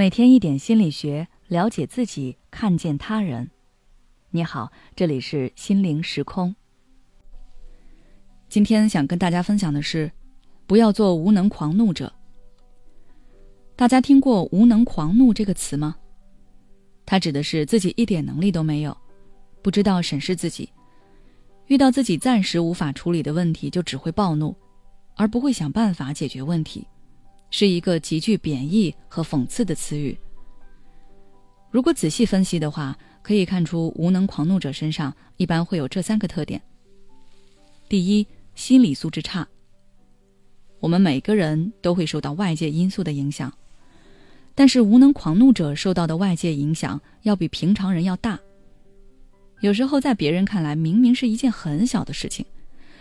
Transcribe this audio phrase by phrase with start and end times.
[0.00, 3.50] 每天一点心理学，了解自己，看见他人。
[4.30, 6.56] 你好，这里是心灵时空。
[8.48, 10.10] 今天想跟大家分享的是，
[10.66, 12.10] 不要做无能狂怒者。
[13.76, 15.94] 大家听过“无能狂怒”这个词吗？
[17.04, 18.96] 它指的是自己一点能力都没有，
[19.60, 20.72] 不知道审视自己，
[21.66, 24.56] 遇到自己暂时无法处理的问题就只会暴怒，
[25.16, 26.86] 而不会想办法解决问题。
[27.50, 30.16] 是一个极具贬义和讽刺的词语。
[31.70, 36.60] 如果仔细分析的话，可以看出无能狂怒者身上一般会有这三个特点：
[37.88, 39.46] 第一，心理素质差。
[40.80, 43.52] 我们每个人都会受到外界因素的影响，
[44.54, 48.38] 但是无能狂怒者受到的外界影响要比平常人要大。
[49.60, 52.46] 有时候在别人看来明明是一件很小的事情，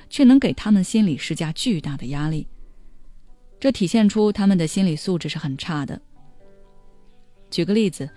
[0.09, 2.45] 却能给他们心理施加巨大的压力。
[3.59, 5.99] 这体现出他们的心理素质是很差的。
[7.51, 8.09] 举个例子，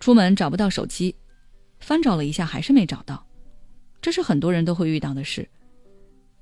[0.00, 1.14] 出门找不到手机，
[1.80, 3.26] 翻找了一下还是没找到，
[4.00, 5.48] 这是很多人都会遇到的事。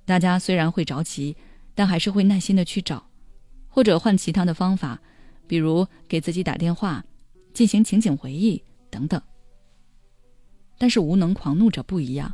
[0.04, 1.36] 大家虽然会着急，
[1.74, 3.10] 但还是会耐心的去找，
[3.68, 5.00] 或者换其他的方法，
[5.48, 7.04] 比如给自己打电话，
[7.52, 9.20] 进行情景回忆等等。
[10.78, 12.32] 但是无能狂怒者不一样，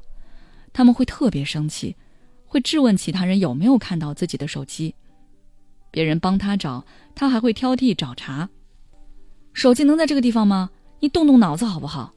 [0.73, 1.97] 他们会特别生气，
[2.45, 4.95] 会质问其他人有没有看到自己的手机。
[5.93, 8.49] 别人帮他找，他还会挑剔找茬。
[9.53, 10.71] 手机能在这个地方吗？
[10.99, 12.13] 你动动脑子好不好？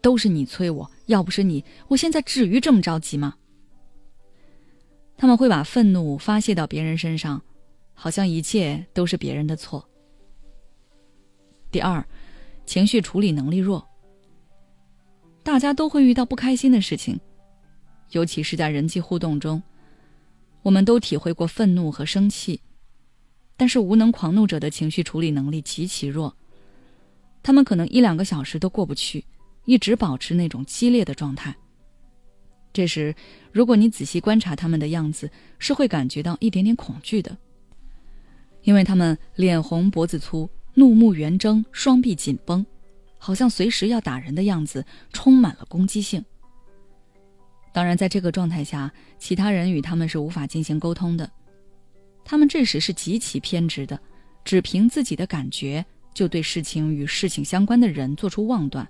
[0.00, 3.34] 都是你催我，要不是你，我现在至于这么着急吗？
[5.16, 7.42] 他们会把愤怒发泄到别人身上，
[7.94, 9.88] 好像一切都是别人的错。
[11.70, 12.04] 第二，
[12.66, 13.86] 情绪处理能力弱。
[15.42, 17.18] 大家都会遇到不开心的事情，
[18.10, 19.60] 尤其是在人际互动中，
[20.62, 22.60] 我们都体会过愤怒和生气。
[23.62, 26.36] 但是无能狂怒者的情绪处理能力极其弱，
[27.44, 29.24] 他们可能一两个小时都过不去，
[29.66, 31.54] 一直保持那种激烈的状态。
[32.72, 33.14] 这时，
[33.52, 35.30] 如果你仔细观察他们的样子，
[35.60, 37.38] 是会感觉到一点点恐惧的，
[38.62, 42.66] 因为他们脸红脖子粗，怒目圆睁，双臂紧绷，
[43.16, 46.24] 好像随时要打人的样子，充满了攻击性。
[47.72, 51.30] 当然，在这个状态下，其他人与他们是无法进行沟通的。
[52.24, 53.98] 他们这时是极其偏执的，
[54.44, 55.84] 只凭自己的感觉
[56.14, 58.88] 就对事情与事情相关的人做出妄断，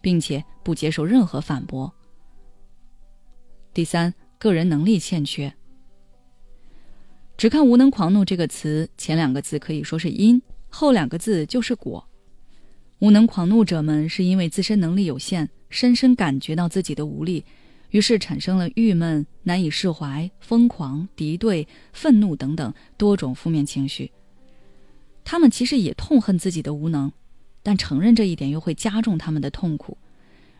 [0.00, 1.92] 并且不接受任何反驳。
[3.74, 5.52] 第三，个人能力欠缺。
[7.36, 12.06] 只看“无能狂怒”这个词，前两个字可以说是因，后两个字就是果。
[13.00, 17.44] 无能狂怒者们是因为自身能力有限，深深感觉到自己的无力。
[17.92, 24.10] 于是产生了郁闷、难以释怀、疯狂、敌对、愤怒等等多种负面情绪。
[25.24, 27.12] 他们其实也痛恨自己的无能，
[27.62, 29.96] 但承认这一点又会加重他们的痛苦，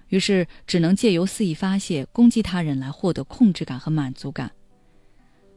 [0.09, 4.53] 于是只能借由肆意发泄、攻击他人来获得控制感和满足感。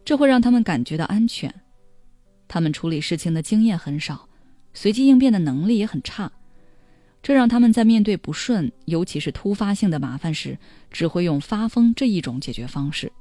[0.03, 1.53] 这会让他们感觉到安全。
[2.47, 4.30] 他们处理事情的经验很少，
[4.74, 6.31] 随机应变的能力也很差。
[7.25, 10.56] 这让他们在面对不顺，尤其是突发性的麻烦时，
[10.91, 13.12] 只会用发疯这一种解决方式。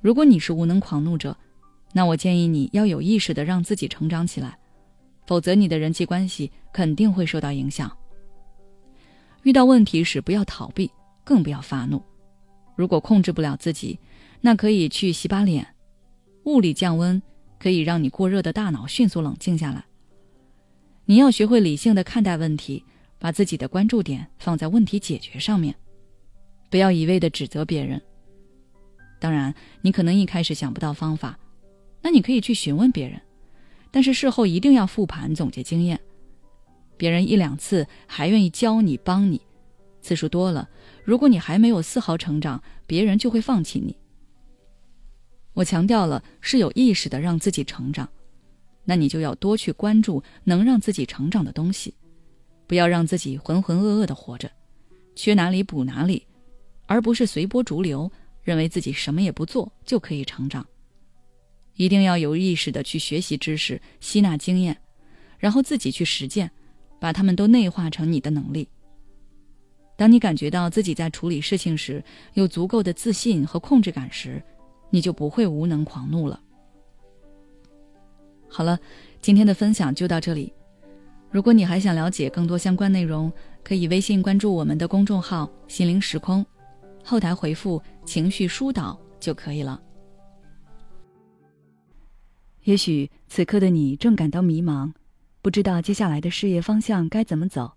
[0.00, 1.36] 如果你是无能狂怒者，
[1.92, 4.56] 那我建议你要有意识的让自己成长起来，
[5.26, 7.90] 否则你的人际关系肯定会受到影响。
[9.42, 10.88] 遇到问题时不要逃避，
[11.24, 12.00] 更不要发怒。
[12.76, 13.98] 如果控制不了自己，
[14.40, 15.66] 那可以去洗把脸，
[16.44, 17.20] 物理降温
[17.58, 19.84] 可以让你过热的大脑迅速冷静下来。
[21.08, 22.84] 你要学会理性的看待问题，
[23.18, 25.72] 把自己的关注点放在问题解决上面，
[26.68, 28.02] 不要一味的指责别人。
[29.20, 31.38] 当然，你可能一开始想不到方法，
[32.02, 33.20] 那你可以去询问别人，
[33.92, 35.98] 但是事后一定要复盘总结经验。
[36.96, 39.40] 别人一两次还愿意教你帮你，
[40.02, 40.68] 次数多了，
[41.04, 43.96] 如果你还没有丝毫成长，别人就会放弃你。
[45.52, 48.08] 我强调了是有意识的让自己成长。
[48.86, 51.92] 那你就要多去关注能让自己成长的东西，
[52.66, 54.50] 不要让自己浑浑噩噩的活着，
[55.14, 56.24] 缺哪里补哪里，
[56.86, 58.10] 而不是随波逐流，
[58.42, 60.64] 认为自己什么也不做就可以成长。
[61.74, 64.74] 一定要有意识的去学习知识，吸纳经验，
[65.38, 66.50] 然后自己去实践，
[66.98, 68.66] 把它们都内化成你的能力。
[69.96, 72.02] 当你感觉到自己在处理事情时
[72.34, 74.42] 有足够的自信和控制感时，
[74.90, 76.40] 你就不会无能狂怒了。
[78.56, 78.80] 好了，
[79.20, 80.50] 今天的分享就到这里。
[81.30, 83.30] 如果你还想了解更多相关内容，
[83.62, 86.42] 可以微信关注我们的公众号“心灵时空”，
[87.04, 89.78] 后台回复“情绪疏导”就可以了。
[92.62, 94.90] 也许此刻的你正感到迷茫，
[95.42, 97.70] 不知道接下来的事业方向该怎么走。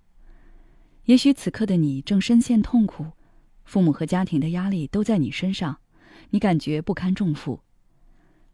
[1.04, 3.06] 也许此刻的你正深陷痛苦，
[3.66, 5.78] 父母和家庭的压力都在你身上，
[6.30, 7.60] 你感觉不堪重负，